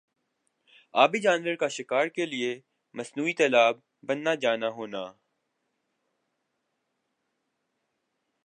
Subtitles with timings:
[0.93, 2.51] آبی جانور کا شکار کا لئے
[2.95, 3.75] مصنوعی تالاب
[4.07, 5.03] بننا جانا ہونا